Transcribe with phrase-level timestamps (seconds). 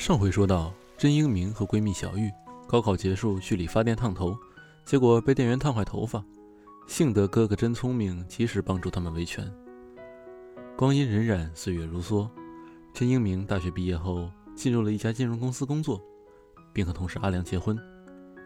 [0.00, 2.32] 上回说到，甄英明和闺蜜小玉
[2.66, 4.34] 高考结束去理发店烫头，
[4.82, 6.24] 结果被店员烫坏头发。
[6.86, 9.46] 幸得哥哥真聪明，及时帮助他们维权。
[10.74, 12.26] 光阴荏苒，岁月如梭，
[12.94, 16.00] 甄英明大学毕业后进入了一家金融公司工作，
[16.72, 17.78] 并和同事阿良结婚，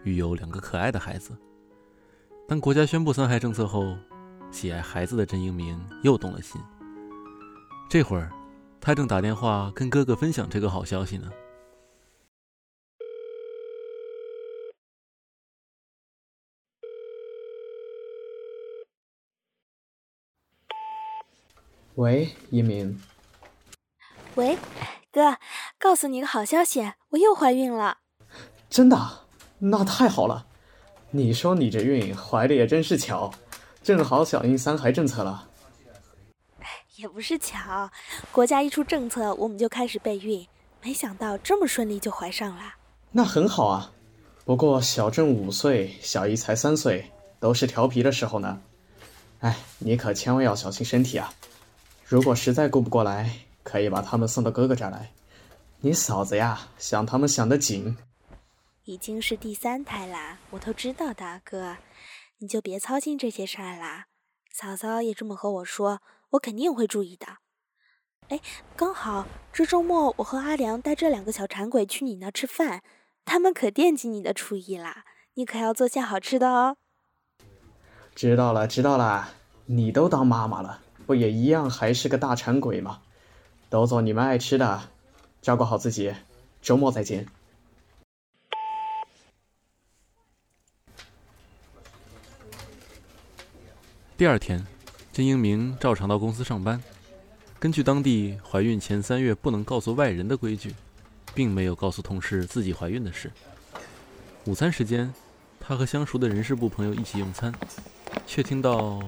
[0.03, 1.39] 育有两个可爱的孩子。
[2.49, 3.97] 当国家宣布三孩政策后，
[4.51, 6.61] 喜爱孩子的甄英明又动了心。
[7.89, 8.33] 这会儿，
[8.81, 11.31] 他正打电话跟哥哥分享这个好消息呢。
[21.97, 23.01] 喂，一鸣。
[24.35, 24.59] 喂，
[25.13, 25.37] 哥，
[25.79, 27.99] 告诉你个好消息，我又怀孕了。
[28.69, 29.27] 真的？
[29.61, 30.45] 那太好了。
[31.13, 33.33] 你说你这孕怀的也真是巧，
[33.81, 35.49] 正好响应三孩政策了。
[36.97, 37.89] 也不是巧，
[38.33, 40.45] 国家一出政策，我们就开始备孕，
[40.83, 42.75] 没想到这么顺利就怀上了。
[43.13, 43.93] 那很好啊。
[44.45, 48.61] 不过小郑五岁，小姨才三岁，都是调皮的时候呢。
[49.39, 51.33] 哎，你可千万要小心身体啊。
[52.07, 53.31] 如果实在顾不过来，
[53.63, 55.11] 可以把他们送到哥哥这儿来。
[55.81, 57.97] 你嫂子呀，想他们想得紧。
[58.85, 61.79] 已经是第三胎啦，我都知道的，哥，
[62.39, 64.07] 你就别操心这些事儿啦。
[64.53, 66.03] 嫂嫂也这么和我说，
[66.33, 67.27] 我肯定会注意的。
[68.29, 68.39] 哎，
[68.77, 72.83] 刚好这周末我和阿良带这两个小馋鬼去你那吃饭，
[73.25, 76.77] 他们可惦记你的厨艺啦，你可要做些好吃的哦。
[78.15, 79.31] 知道了，知道了，
[79.65, 80.84] 你都当妈妈了。
[81.07, 83.01] 不也一样，还是个大馋鬼吗？
[83.69, 84.83] 都做你们爱吃的，
[85.43, 86.15] 照顾好自己，
[86.63, 87.27] 周末再见。
[94.17, 94.65] 第二天，
[95.13, 96.81] 甄英明照常到公司上班。
[97.59, 100.75] 根据当地怀孕前三月不能告诉外人的规矩，
[101.35, 103.31] 并没有告诉同事自己怀孕的事。
[104.45, 105.13] 午餐时间，
[105.59, 107.53] 他和相熟的人事部朋友一起用餐，
[108.27, 109.03] 却听到。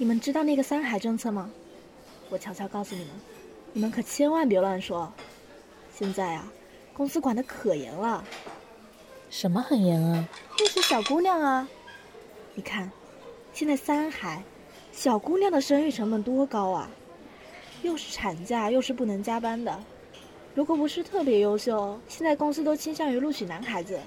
[0.00, 1.50] 你们知道那个三孩政策吗？
[2.30, 3.10] 我悄悄告诉你们，
[3.74, 5.12] 你们可千万别乱说。
[5.94, 6.50] 现在啊，
[6.94, 8.24] 公司管得可严了。
[9.28, 10.26] 什么很严啊？
[10.56, 11.68] 就是小姑娘啊。
[12.54, 12.90] 你看，
[13.52, 14.42] 现在三孩，
[14.90, 16.88] 小姑娘的生育成本多高啊？
[17.82, 19.78] 又是产假，又是不能加班的。
[20.54, 24.00] 如果不是特别优秀，现在公司都倾向于录取男孩子。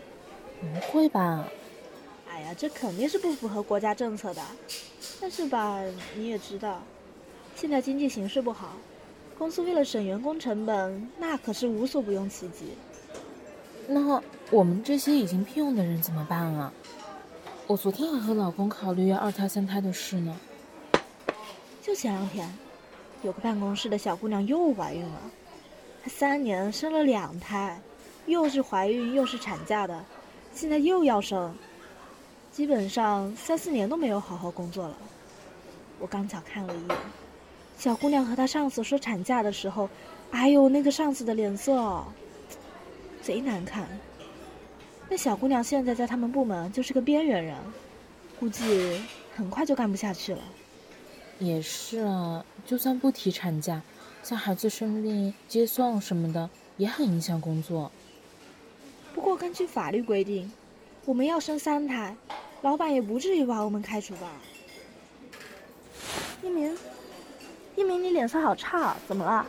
[0.60, 1.48] 不会吧？
[2.28, 4.42] 哎呀，这肯定是不符合国家政策的。
[5.24, 5.82] 但是吧，
[6.18, 6.82] 你也知道，
[7.56, 8.74] 现在经济形势不好，
[9.38, 12.74] 公司为了省员工成本，那可是无所不用其极。
[13.88, 16.74] 那我们这些已经聘用的人怎么办啊？
[17.68, 20.38] 我昨天还和老公考虑要二胎三胎的事呢。
[21.82, 22.54] 就前两天，
[23.22, 25.22] 有个办公室的小姑娘又怀孕了，
[26.04, 27.80] 她三年生了两胎，
[28.26, 30.04] 又是怀孕又是产假的，
[30.54, 31.56] 现在又要生，
[32.52, 34.98] 基本上三四年都没有好好工作了。
[36.04, 36.98] 我刚巧看了一眼，
[37.80, 39.90] 小姑娘和她上司说产假的时候，
[40.32, 42.04] 哎呦，那个上司的脸色，
[43.22, 43.88] 贼难看。
[45.08, 47.56] 那小姑娘现在在他们部门就是个边缘人，
[48.38, 49.02] 估计
[49.34, 50.42] 很快就干不下去了。
[51.40, 53.82] 也是啊，就算不提产假，
[54.24, 57.90] 像孩子生病接送什么的，也很影响工作。
[59.14, 60.52] 不过根据法律规定，
[61.06, 62.14] 我们要生三胎，
[62.62, 64.30] 老板也不至于把我们开除吧？
[66.44, 66.78] 一鸣，
[67.78, 69.46] 一鸣，你脸色好差，怎么了？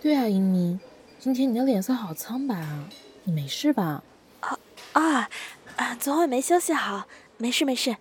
[0.00, 0.78] 对啊，一鸣，
[1.18, 2.88] 今天你的脸色好苍白啊，
[3.24, 4.04] 你没事吧？
[4.40, 4.56] 啊
[4.92, 5.28] 啊
[5.74, 5.94] 啊！
[5.96, 7.96] 昨晚没休息好，没事没事。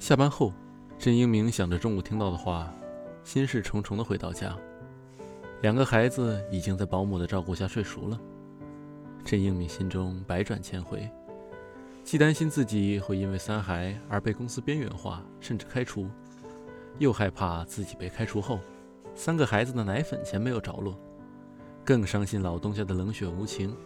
[0.00, 0.52] 下班后，
[0.98, 2.74] 郑英明想着中午听到的话，
[3.22, 4.56] 心事重重的回到家。
[5.62, 8.20] 两个孩子已经在保姆的照顾下睡熟了。
[9.26, 11.10] 甄英明心中百转千回，
[12.04, 16.08] 既担心自己会因为三孩而被公司边缘化，甚至开除，
[17.00, 18.60] 又害怕自己被开除后，
[19.16, 20.96] 三个孩子的奶粉钱没有着落，
[21.84, 23.76] 更伤心老东家的冷血无情。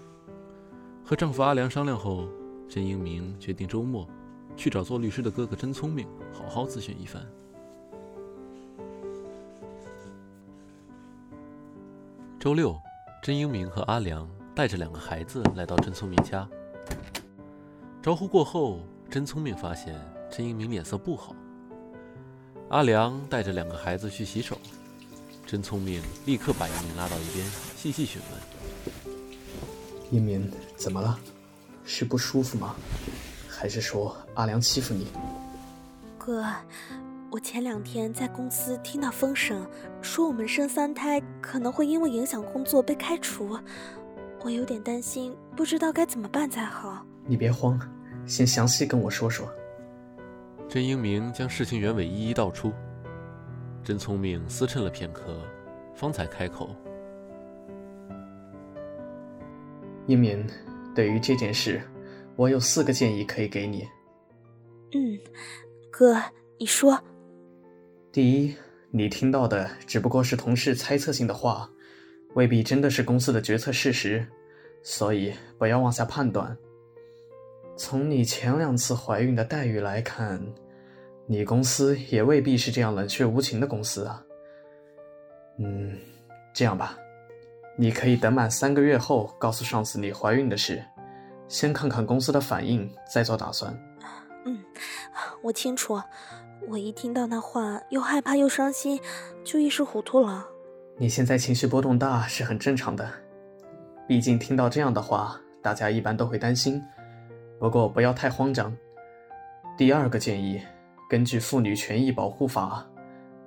[1.03, 2.29] 和丈夫阿良商量后，
[2.69, 4.07] 甄英明决定周末
[4.55, 7.27] 去找做律师的哥哥甄聪明，好好咨询一番。
[12.39, 12.79] 周六，
[13.23, 14.29] 甄英明和阿良。
[14.61, 16.47] 带着两个孩子来到真聪明家，
[18.03, 19.99] 招呼过后，真聪明发现
[20.31, 21.35] 陈英明脸色不好。
[22.69, 24.59] 阿良带着两个孩子去洗手，
[25.47, 29.15] 真聪明立刻把英明拉到一边，细细询问
[30.13, 31.19] ：“英明，怎么了？
[31.83, 32.77] 是不舒服吗？
[33.49, 35.07] 还是说阿良欺负你？”
[36.21, 36.45] 哥，
[37.31, 39.67] 我前两天在公司听到风声，
[40.03, 43.59] 说我们生三胎可能会因为影响工作被开除，
[44.43, 47.05] 我有点担心，不知道该怎么办才好。
[47.27, 47.79] 你别慌，
[48.27, 49.47] 先详细跟我说说。
[50.69, 52.73] 甄英明将事情原委一一道出。
[53.83, 55.43] 甄聪明，思忖了片刻，
[55.95, 56.75] 方才开口
[60.07, 60.47] ：“英明，
[60.95, 61.83] 对于这件事，
[62.37, 63.89] 我有四个建议可以给你。
[64.93, 65.19] ”“嗯，
[65.91, 66.17] 哥，
[66.59, 66.99] 你说。
[68.13, 68.55] ”“第一，
[68.91, 71.69] 你听到的只不过是同事猜测性的话，
[72.35, 74.27] 未必真的是公司的决策事实，
[74.83, 76.57] 所以不要妄下判断。
[77.77, 80.41] 从你前两次怀孕的待遇来看。”
[81.27, 84.21] 你公司也未必是这样冷血无情的公司啊。
[85.61, 85.97] 嗯，
[86.53, 86.99] 这样吧，
[87.79, 90.85] 你可以等满三个月后告诉上司你怀孕的事，
[91.47, 93.73] 先看看公司的反应，再做打算。
[94.45, 94.59] 嗯，
[95.41, 96.03] 我清楚。
[96.69, 99.01] 我一听到那话，又害怕又伤心，
[99.45, 100.49] 就一时糊涂了。
[101.01, 103.11] 你现在情绪波动大是很正常的，
[104.07, 106.79] 毕竟听到这样的话，大家一般都会担心。
[107.59, 108.71] 不过不要太慌张。
[109.79, 110.61] 第二个建议。
[111.09, 112.87] 根据《妇女权益保护法》，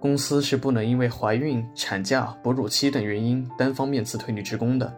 [0.01, 4.91] 公司是不能因为怀孕、产假、哺乳期等原因单方面辞退女职工的，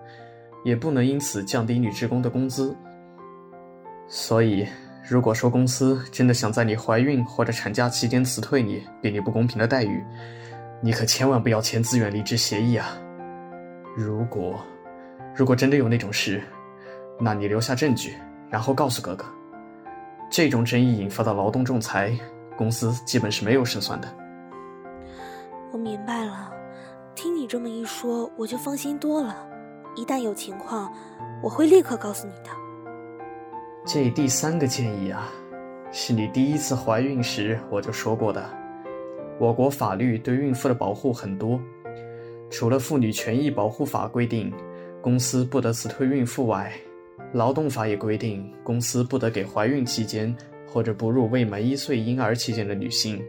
[0.63, 2.74] 也不能因此降低女职工的工资。
[4.07, 4.66] 所以，
[5.07, 10.02] 如果说公司真的想在你怀孕或者产假期间辞退你，给你不公平的待遇，
[10.81, 12.98] 你可千万不要签自愿离职协议啊！
[13.95, 14.60] 如果，
[15.36, 16.42] 如果真的有那种事，
[17.19, 18.13] 那你留下证据，
[18.50, 19.25] 然后告诉哥哥，
[20.30, 22.16] 这种争议引发的劳动仲裁。
[22.57, 24.07] 公司基本是没有胜算的。
[25.74, 26.54] 我明白了，
[27.13, 29.36] 听你这么一说，我就放心多了。
[29.95, 30.89] 一旦有情况，
[31.44, 32.50] 我会立刻告诉你的。
[33.86, 35.28] 这第三个建议啊，
[35.92, 38.42] 是你第一次怀孕时我就说过的。
[39.40, 41.60] 我国法律对孕妇的保护很多，
[42.50, 44.52] 除了《妇女权益保护法》规定
[45.02, 46.74] 公司不得辞退孕妇外，
[47.34, 50.36] 劳动法也规定公司不得给怀孕期间。
[50.68, 53.24] 或者哺乳未满一岁婴儿期间的女性，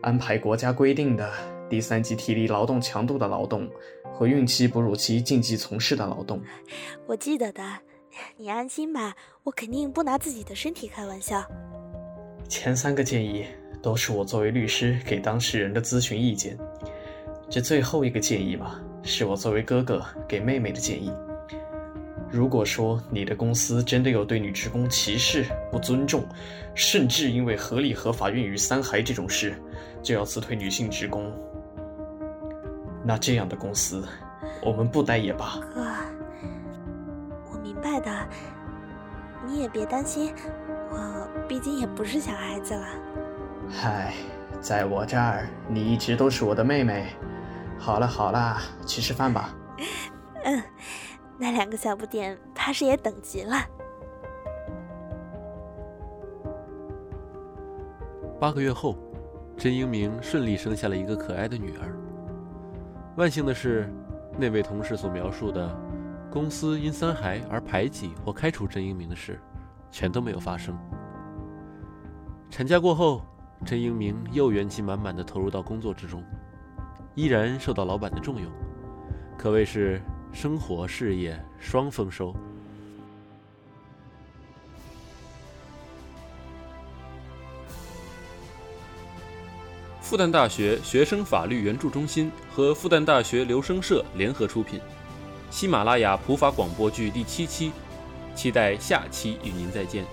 [0.00, 1.28] 安排国家规定的
[1.68, 3.68] 第三级体力劳动强度的劳动
[4.12, 6.40] 和孕期、哺乳期禁忌从事的劳动。
[7.08, 7.64] 我记得的，
[8.36, 11.42] 你安心吧，我肯定不拿自己的身体开玩笑。
[12.48, 13.44] 前三个建议
[13.84, 16.56] 都是我作为律师给当事人的咨询意见，
[17.50, 21.12] 这最后一个建议嘛，是我作为哥哥给妹妹的建议。
[22.30, 26.24] 如果说你的公司真的有对女职工歧视、不尊重，
[26.74, 29.54] 甚至因为合理合法孕育三孩这种事，
[30.02, 31.30] 就要辞退女性职工，
[33.04, 34.02] 那这样的公司，
[34.62, 35.60] 我们不待也罢。
[35.74, 35.84] 哥，
[37.52, 38.10] 我明白的，
[39.46, 40.32] 你也别担心，
[40.90, 42.86] 我毕竟也不是小孩子了。
[43.70, 44.14] 嗨，
[44.60, 47.08] 在我这儿，你一直都是我的妹妹。
[47.78, 48.56] 好了好了，
[48.86, 49.54] 去吃饭吧。
[50.44, 50.62] 嗯。
[51.36, 53.56] 那两个小不点，怕是也等急了。
[58.38, 58.96] 八个月后，
[59.56, 61.98] 甄英明顺利生下了一个可爱的女儿。
[63.16, 63.92] 万幸的是，
[64.38, 65.76] 那位同事所描述的
[66.30, 69.40] 公司因三孩而排挤或开除甄英明的事，
[69.90, 70.78] 全都没有发生。
[72.48, 73.22] 产假过后，
[73.64, 76.22] 陈英明又元气满满的投入到工作之中，
[77.14, 78.50] 依然受到老板的重用，
[79.38, 80.00] 可谓是。
[80.34, 82.34] 生活事业双丰收。
[90.00, 94.80] 复旦大学学生法律援助中心和复旦大学留声社联合出品，
[95.50, 97.70] 喜马拉雅普法广播剧第七期，
[98.34, 100.04] 期待下期与您再见。